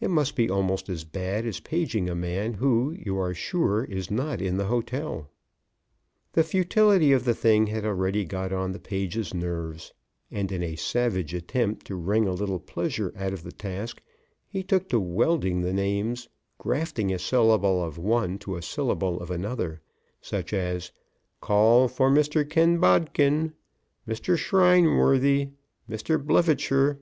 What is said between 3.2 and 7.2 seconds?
sure is not in the hotel. The futility